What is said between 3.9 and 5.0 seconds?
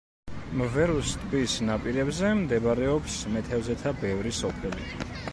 ბევრი სოფელი.